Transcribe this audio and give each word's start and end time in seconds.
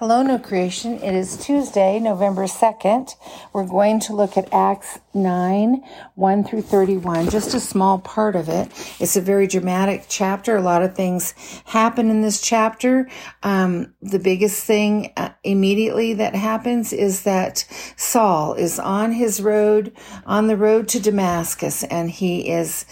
Hello, 0.00 0.22
New 0.22 0.38
Creation. 0.38 0.94
It 0.94 1.14
is 1.14 1.36
Tuesday, 1.36 2.00
November 2.00 2.44
2nd. 2.44 3.16
We're 3.52 3.66
going 3.66 4.00
to 4.00 4.14
look 4.14 4.38
at 4.38 4.48
Acts 4.50 4.98
9, 5.12 5.84
1 6.14 6.44
through 6.44 6.62
31, 6.62 7.28
just 7.28 7.52
a 7.52 7.60
small 7.60 7.98
part 7.98 8.34
of 8.34 8.48
it. 8.48 8.68
It's 8.98 9.16
a 9.16 9.20
very 9.20 9.46
dramatic 9.46 10.06
chapter. 10.08 10.56
A 10.56 10.62
lot 10.62 10.82
of 10.82 10.94
things 10.94 11.34
happen 11.66 12.08
in 12.08 12.22
this 12.22 12.40
chapter. 12.40 13.10
Um, 13.42 13.92
the 14.00 14.18
biggest 14.18 14.64
thing 14.64 15.12
uh, 15.18 15.34
immediately 15.44 16.14
that 16.14 16.34
happens 16.34 16.94
is 16.94 17.24
that 17.24 17.66
Saul 17.98 18.54
is 18.54 18.78
on 18.78 19.12
his 19.12 19.42
road, 19.42 19.92
on 20.24 20.46
the 20.46 20.56
road 20.56 20.88
to 20.88 21.00
Damascus, 21.00 21.84
and 21.84 22.10
he 22.10 22.48
is 22.48 22.86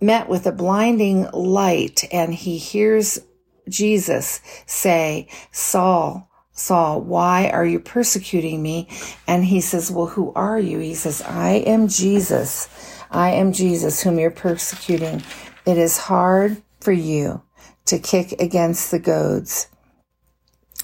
met 0.00 0.28
with 0.28 0.46
a 0.46 0.52
blinding 0.52 1.28
light 1.32 2.04
and 2.12 2.32
he 2.32 2.56
hears 2.56 3.20
Jesus 3.68 4.40
say, 4.66 5.28
Saul, 5.52 6.28
Saul, 6.52 7.00
why 7.02 7.50
are 7.50 7.64
you 7.64 7.78
persecuting 7.78 8.62
me? 8.62 8.88
And 9.26 9.44
he 9.44 9.60
says, 9.60 9.90
well, 9.90 10.06
who 10.06 10.32
are 10.34 10.58
you? 10.58 10.78
He 10.80 10.94
says, 10.94 11.22
I 11.22 11.50
am 11.66 11.86
Jesus. 11.88 12.68
I 13.10 13.30
am 13.30 13.52
Jesus 13.52 14.02
whom 14.02 14.18
you're 14.18 14.30
persecuting. 14.30 15.22
It 15.64 15.78
is 15.78 15.96
hard 15.98 16.60
for 16.80 16.92
you 16.92 17.42
to 17.86 17.98
kick 17.98 18.32
against 18.40 18.90
the 18.90 18.98
goads. 18.98 19.68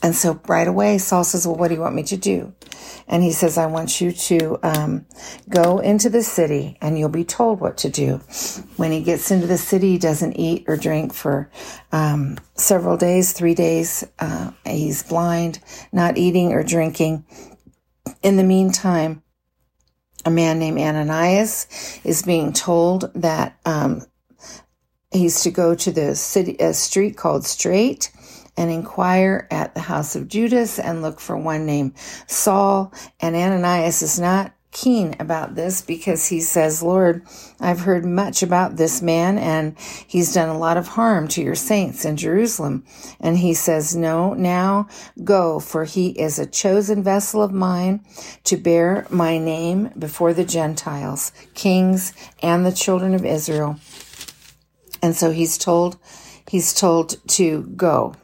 And 0.04 0.14
so 0.14 0.38
right 0.46 0.68
away, 0.68 0.98
Saul 0.98 1.24
says, 1.24 1.46
well, 1.46 1.56
what 1.56 1.68
do 1.68 1.74
you 1.76 1.80
want 1.80 1.94
me 1.94 2.02
to 2.02 2.18
do? 2.18 2.52
And 3.08 3.22
he 3.22 3.32
says, 3.32 3.56
I 3.56 3.64
want 3.64 4.02
you 4.02 4.12
to 4.12 4.58
um, 4.62 5.06
go 5.48 5.78
into 5.78 6.10
the 6.10 6.22
city 6.22 6.76
and 6.82 6.98
you'll 6.98 7.08
be 7.08 7.24
told 7.24 7.58
what 7.58 7.78
to 7.78 7.88
do. 7.88 8.18
When 8.76 8.92
he 8.92 9.02
gets 9.02 9.30
into 9.30 9.46
the 9.46 9.56
city, 9.56 9.92
he 9.92 9.98
doesn't 9.98 10.34
eat 10.34 10.66
or 10.68 10.76
drink 10.76 11.14
for 11.14 11.50
um, 11.90 12.36
several 12.54 12.98
days, 12.98 13.32
three 13.32 13.54
days. 13.54 14.06
Uh, 14.18 14.50
he's 14.66 15.02
blind, 15.02 15.60
not 15.90 16.18
eating 16.18 16.52
or 16.52 16.62
drinking. 16.62 17.24
In 18.22 18.36
the 18.36 18.44
meantime, 18.44 19.22
a 20.26 20.30
man 20.30 20.58
named 20.58 20.80
Ananias 20.80 21.98
is 22.04 22.22
being 22.22 22.52
told 22.52 23.10
that 23.14 23.58
um, 23.64 24.02
he's 25.10 25.44
to 25.44 25.50
go 25.50 25.74
to 25.74 25.90
the 25.90 26.14
city, 26.14 26.58
a 26.60 26.74
street 26.74 27.16
called 27.16 27.46
Straight 27.46 28.10
and 28.56 28.70
inquire 28.70 29.48
the 29.74 29.80
house 29.80 30.16
of 30.16 30.28
Judas 30.28 30.78
and 30.78 31.02
look 31.02 31.20
for 31.20 31.36
one 31.36 31.66
named 31.66 31.96
Saul. 32.26 32.92
And 33.20 33.36
Ananias 33.36 34.02
is 34.02 34.18
not 34.18 34.52
keen 34.74 35.14
about 35.20 35.54
this 35.54 35.80
because 35.80 36.26
he 36.26 36.40
says, 36.40 36.82
Lord, 36.82 37.24
I've 37.60 37.80
heard 37.80 38.04
much 38.04 38.42
about 38.42 38.76
this 38.76 39.00
man 39.00 39.38
and 39.38 39.78
he's 39.78 40.34
done 40.34 40.48
a 40.48 40.58
lot 40.58 40.76
of 40.76 40.88
harm 40.88 41.28
to 41.28 41.42
your 41.42 41.54
saints 41.54 42.04
in 42.04 42.16
Jerusalem. 42.16 42.84
And 43.20 43.38
he 43.38 43.54
says, 43.54 43.96
no, 43.96 44.34
now 44.34 44.88
go 45.22 45.60
for 45.60 45.84
he 45.84 46.08
is 46.10 46.38
a 46.38 46.46
chosen 46.46 47.02
vessel 47.02 47.40
of 47.40 47.52
mine 47.52 48.04
to 48.44 48.56
bear 48.56 49.06
my 49.10 49.38
name 49.38 49.90
before 49.96 50.34
the 50.34 50.44
Gentiles, 50.44 51.32
kings 51.54 52.12
and 52.42 52.66
the 52.66 52.72
children 52.72 53.14
of 53.14 53.24
Israel. 53.24 53.78
And 55.00 55.14
so 55.14 55.30
he's 55.30 55.56
told, 55.56 55.98
he's 56.48 56.74
told 56.74 57.16
to 57.28 57.62
go. 57.76 58.16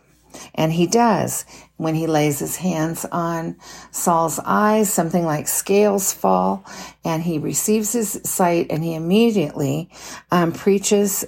And 0.55 0.73
he 0.73 0.86
does. 0.86 1.45
When 1.77 1.95
he 1.95 2.06
lays 2.06 2.39
his 2.39 2.56
hands 2.56 3.06
on 3.11 3.56
Saul's 3.91 4.39
eyes, 4.45 4.92
something 4.92 5.25
like 5.25 5.48
scales 5.48 6.12
fall, 6.12 6.64
and 7.05 7.22
he 7.22 7.39
receives 7.39 7.92
his 7.92 8.20
sight, 8.25 8.67
and 8.70 8.84
he 8.84 8.95
immediately 8.95 9.91
um, 10.31 10.53
preaches 10.53 11.25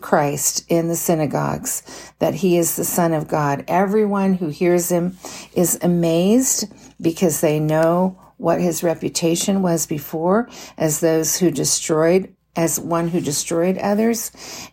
Christ 0.00 0.64
in 0.68 0.88
the 0.88 0.96
synagogues, 0.96 1.82
that 2.18 2.34
he 2.34 2.56
is 2.56 2.76
the 2.76 2.84
Son 2.84 3.12
of 3.12 3.28
God. 3.28 3.64
Everyone 3.68 4.34
who 4.34 4.48
hears 4.48 4.90
him 4.90 5.16
is 5.54 5.78
amazed 5.82 6.66
because 7.00 7.40
they 7.40 7.60
know 7.60 8.18
what 8.36 8.60
his 8.60 8.82
reputation 8.82 9.62
was 9.62 9.86
before 9.86 10.48
as 10.76 11.00
those 11.00 11.36
who 11.36 11.50
destroyed 11.50 12.34
as 12.56 12.80
one 12.80 13.08
who 13.08 13.20
destroyed 13.20 13.78
others, 13.78 14.32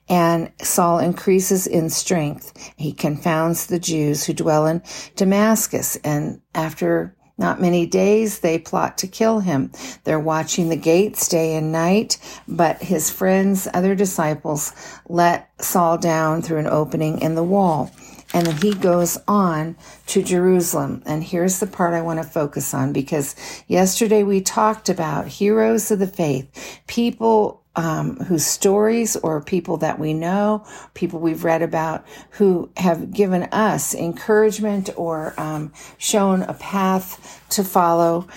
and 0.10 0.52
Saul 0.62 1.00
increases 1.00 1.68
in 1.68 1.90
strength. 1.90 2.74
He 2.78 2.94
confounds 2.94 3.68
the 3.68 3.80
Jews 3.80 4.24
who 4.24 4.34
dwell 4.34 4.66
in 4.66 4.82
Damascus, 5.16 5.98
and 5.98 6.42
after 6.56 7.16
not 7.38 7.60
many 7.60 7.86
days, 7.88 8.40
they 8.40 8.60
plot 8.60 9.00
to 9.00 9.08
kill 9.08 9.40
him. 9.40 9.72
They're 10.04 10.20
watching 10.20 10.70
the 10.70 10.76
gates 10.76 11.28
day 11.28 11.56
and 11.56 11.72
night, 11.72 12.20
but 12.48 12.82
his 12.82 13.10
friends, 13.10 13.68
other 13.74 13.96
disciples, 13.96 14.72
let 15.10 15.50
Saul 15.62 15.98
down 15.98 16.42
through 16.42 16.60
an 16.60 16.68
opening 16.68 17.22
in 17.22 17.36
the 17.36 17.44
wall. 17.44 17.92
And 18.36 18.48
then 18.48 18.58
he 18.58 18.74
goes 18.74 19.18
on 19.28 19.76
to 20.08 20.24
Jerusalem. 20.24 21.04
And 21.06 21.24
here's 21.24 21.60
the 21.60 21.68
part 21.68 21.94
I 21.94 22.02
want 22.02 22.22
to 22.22 22.28
focus 22.28 22.74
on 22.74 22.94
because 22.94 23.36
yesterday 23.68 24.24
we 24.24 24.42
talked 24.42 24.90
about 24.90 25.28
heroes 25.28 25.92
of 25.92 26.00
the 26.00 26.08
faith, 26.08 26.82
people 26.88 27.63
um, 27.76 28.18
whose 28.18 28.46
stories 28.46 29.16
or 29.16 29.42
people 29.42 29.78
that 29.78 30.00
we 30.00 30.14
know, 30.14 30.66
people 30.94 31.20
we've 31.20 31.44
read 31.44 31.62
about 31.62 32.06
who 32.32 32.72
have 32.78 33.12
given 33.12 33.44
us 33.52 33.96
encouragement 33.96 34.90
or 34.96 35.34
um, 35.40 35.74
shown 35.98 36.44
a 36.44 36.54
path 36.54 37.42
to 37.50 37.64
follow 37.64 38.28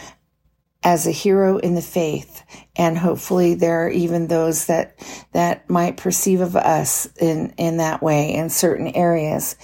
as 0.82 1.06
a 1.06 1.10
hero 1.10 1.58
in 1.58 1.74
the 1.74 1.82
faith. 1.82 2.42
And 2.76 2.96
hopefully 2.96 3.54
there 3.54 3.86
are 3.86 3.90
even 3.90 4.28
those 4.28 4.66
that, 4.66 4.96
that 5.32 5.68
might 5.68 5.96
perceive 5.96 6.40
of 6.40 6.54
us 6.54 7.06
in, 7.16 7.52
in 7.58 7.78
that 7.78 8.02
way 8.02 8.32
in 8.32 8.50
certain 8.50 8.88
areas. 8.88 9.56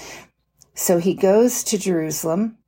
So 0.74 0.98
he 0.98 1.14
goes 1.14 1.62
to 1.64 1.78
Jerusalem. 1.78 2.58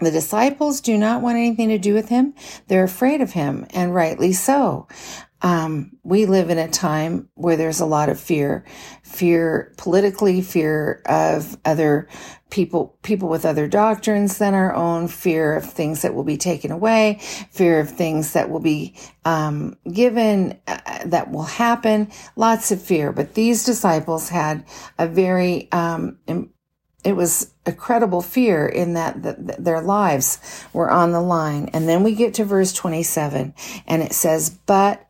The 0.00 0.10
disciples 0.10 0.80
do 0.80 0.98
not 0.98 1.22
want 1.22 1.36
anything 1.36 1.68
to 1.68 1.78
do 1.78 1.94
with 1.94 2.08
him. 2.08 2.34
They're 2.66 2.82
afraid 2.82 3.20
of 3.20 3.30
him, 3.30 3.66
and 3.70 3.94
rightly 3.94 4.32
so. 4.32 4.88
Um, 5.42 5.98
we 6.04 6.26
live 6.26 6.50
in 6.50 6.58
a 6.58 6.68
time 6.68 7.28
where 7.34 7.56
there's 7.56 7.80
a 7.80 7.86
lot 7.86 8.08
of 8.08 8.20
fear, 8.20 8.64
fear 9.02 9.74
politically, 9.76 10.40
fear 10.40 11.02
of 11.06 11.58
other 11.64 12.08
people, 12.50 12.96
people 13.02 13.28
with 13.28 13.44
other 13.44 13.66
doctrines 13.66 14.38
than 14.38 14.54
our 14.54 14.74
own, 14.74 15.08
fear 15.08 15.56
of 15.56 15.64
things 15.64 16.02
that 16.02 16.14
will 16.14 16.22
be 16.22 16.36
taken 16.36 16.70
away, 16.70 17.18
fear 17.50 17.80
of 17.80 17.90
things 17.90 18.34
that 18.34 18.50
will 18.50 18.60
be 18.60 18.94
um, 19.24 19.76
given, 19.92 20.60
uh, 20.68 21.00
that 21.06 21.30
will 21.30 21.42
happen. 21.42 22.10
Lots 22.36 22.70
of 22.70 22.80
fear. 22.80 23.12
But 23.12 23.34
these 23.34 23.64
disciples 23.64 24.28
had 24.28 24.64
a 24.98 25.08
very 25.08 25.70
um, 25.72 26.18
it 27.04 27.14
was 27.14 27.52
a 27.66 27.72
credible 27.72 28.22
fear 28.22 28.66
in 28.66 28.94
that 28.94 29.22
the, 29.22 29.32
the, 29.32 29.56
their 29.60 29.80
lives 29.80 30.38
were 30.72 30.90
on 30.90 31.12
the 31.12 31.20
line. 31.20 31.68
And 31.72 31.88
then 31.88 32.02
we 32.02 32.14
get 32.14 32.34
to 32.34 32.44
verse 32.44 32.72
27 32.72 33.54
and 33.86 34.02
it 34.02 34.12
says, 34.12 34.50
but 34.66 35.08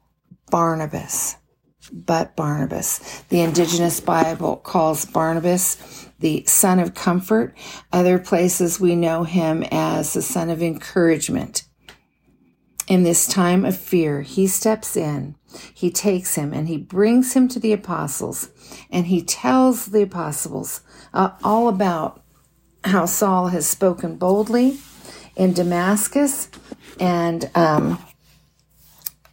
Barnabas. 0.53 1.37
But 1.91 2.37
Barnabas. 2.37 3.25
The 3.31 3.41
indigenous 3.41 3.99
Bible 4.01 4.57
calls 4.57 5.05
Barnabas 5.05 6.09
the 6.21 6.45
son 6.47 6.79
of 6.79 6.95
comfort. 6.95 7.57
Other 7.93 8.19
places 8.19 8.79
we 8.79 8.95
know 8.95 9.25
him 9.25 9.65
as 9.73 10.13
the 10.13 10.23
son 10.23 10.51
of 10.51 10.63
encouragement. 10.63 11.65
In 12.87 13.03
this 13.03 13.27
time 13.27 13.65
of 13.65 13.77
fear, 13.77 14.23
he 14.23 14.47
steps 14.47 14.97
in, 14.97 15.37
he 15.73 15.91
takes 15.91 16.35
him, 16.35 16.53
and 16.53 16.69
he 16.69 16.77
brings 16.77 17.33
him 17.33 17.49
to 17.49 17.59
the 17.59 17.73
apostles, 17.73 18.51
and 18.91 19.07
he 19.07 19.23
tells 19.23 19.87
the 19.87 20.03
apostles 20.03 20.83
uh, 21.15 21.31
all 21.43 21.69
about 21.69 22.23
how 22.85 23.07
Saul 23.07 23.49
has 23.49 23.67
spoken 23.67 24.17
boldly 24.17 24.79
in 25.37 25.55
Damascus 25.55 26.51
and 27.01 27.51
um, 27.55 27.99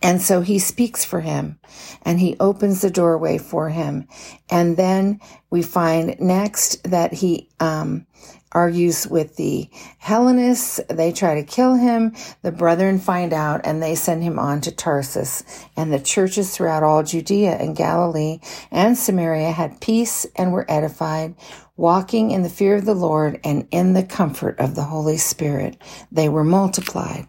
and 0.02 0.22
so 0.22 0.42
he 0.42 0.60
speaks 0.60 1.04
for 1.04 1.22
him 1.22 1.60
and 2.04 2.20
he 2.20 2.38
opens 2.40 2.82
the 2.82 2.90
doorway 2.90 3.38
for 3.38 3.70
him. 3.70 4.08
And 4.50 4.78
then 4.78 5.20
we 5.50 5.62
find 5.62 6.20
next 6.20 6.84
that 6.84 7.14
he, 7.14 7.50
um, 7.60 8.06
argues 8.52 9.08
with 9.08 9.36
the 9.36 9.70
Hellenists. 10.00 10.80
They 10.90 11.12
try 11.12 11.36
to 11.36 11.44
kill 11.44 11.76
him. 11.76 12.16
The 12.42 12.52
brethren 12.52 13.00
find 13.00 13.34
out 13.34 13.62
and 13.64 13.82
they 13.82 13.96
send 13.96 14.24
him 14.24 14.40
on 14.40 14.62
to 14.62 14.72
Tarsus. 14.72 15.44
And 15.76 15.94
the 15.94 16.00
churches 16.00 16.56
throughout 16.56 16.84
all 16.84 17.04
Judea 17.04 17.58
and 17.58 17.76
Galilee 17.76 18.40
and 18.72 18.98
Samaria 18.98 19.52
had 19.52 19.82
peace 19.82 20.26
and 20.36 20.52
were 20.52 20.70
edified, 20.70 21.36
walking 21.78 22.32
in 22.32 22.42
the 22.42 22.50
fear 22.50 22.76
of 22.76 22.86
the 22.86 22.96
Lord 22.96 23.40
and 23.44 23.68
in 23.72 23.94
the 23.94 24.04
comfort 24.04 24.60
of 24.60 24.76
the 24.76 24.84
Holy 24.84 25.18
Spirit. 25.18 25.78
They 26.12 26.30
were 26.30 26.44
multiplied. 26.44 27.28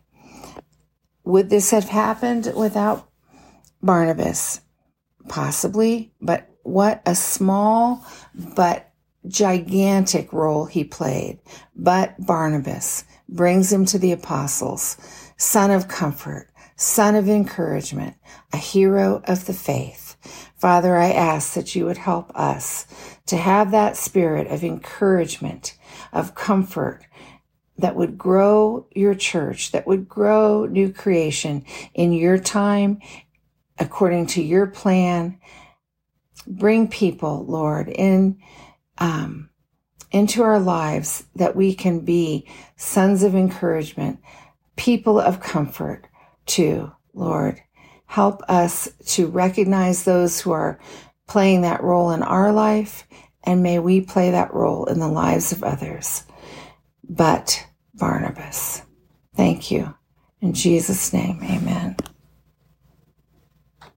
Would 1.24 1.50
this 1.50 1.70
have 1.70 1.88
happened 1.88 2.52
without 2.56 3.08
Barnabas? 3.82 4.60
Possibly, 5.28 6.12
but 6.20 6.48
what 6.62 7.02
a 7.06 7.14
small 7.14 8.04
but 8.34 8.90
gigantic 9.26 10.32
role 10.32 10.64
he 10.64 10.84
played. 10.84 11.38
But 11.76 12.14
Barnabas 12.24 13.04
brings 13.28 13.72
him 13.72 13.84
to 13.86 13.98
the 13.98 14.12
apostles, 14.12 14.96
son 15.36 15.70
of 15.70 15.88
comfort, 15.88 16.48
son 16.76 17.14
of 17.14 17.28
encouragement, 17.28 18.16
a 18.52 18.56
hero 18.56 19.22
of 19.26 19.46
the 19.46 19.52
faith. 19.52 20.16
Father, 20.56 20.96
I 20.96 21.12
ask 21.12 21.54
that 21.54 21.74
you 21.74 21.86
would 21.86 21.98
help 21.98 22.30
us 22.34 22.86
to 23.26 23.36
have 23.36 23.70
that 23.70 23.96
spirit 23.96 24.46
of 24.48 24.64
encouragement, 24.64 25.76
of 26.12 26.34
comfort, 26.34 27.06
that 27.80 27.96
would 27.96 28.16
grow 28.18 28.86
your 28.94 29.14
church, 29.14 29.72
that 29.72 29.86
would 29.86 30.08
grow 30.08 30.66
new 30.66 30.92
creation 30.92 31.64
in 31.94 32.12
your 32.12 32.38
time, 32.38 33.00
according 33.78 34.26
to 34.26 34.42
your 34.42 34.66
plan. 34.66 35.38
Bring 36.46 36.88
people, 36.88 37.44
Lord, 37.46 37.88
in, 37.88 38.38
um, 38.98 39.50
into 40.10 40.42
our 40.42 40.58
lives 40.58 41.24
that 41.36 41.56
we 41.56 41.74
can 41.74 42.00
be 42.00 42.48
sons 42.76 43.22
of 43.22 43.34
encouragement, 43.34 44.20
people 44.76 45.20
of 45.20 45.40
comfort 45.40 46.06
too, 46.46 46.90
Lord. 47.14 47.60
Help 48.06 48.42
us 48.48 48.90
to 49.06 49.28
recognize 49.28 50.04
those 50.04 50.40
who 50.40 50.50
are 50.50 50.80
playing 51.28 51.62
that 51.62 51.82
role 51.82 52.10
in 52.10 52.22
our 52.22 52.50
life, 52.50 53.06
and 53.44 53.62
may 53.62 53.78
we 53.78 54.00
play 54.00 54.32
that 54.32 54.52
role 54.52 54.86
in 54.86 54.98
the 54.98 55.08
lives 55.08 55.52
of 55.52 55.62
others. 55.62 56.24
But 57.08 57.66
Barnabas, 57.94 58.82
thank 59.36 59.70
you. 59.70 59.94
In 60.40 60.52
Jesus' 60.54 61.12
name, 61.12 61.40
amen. 61.42 61.96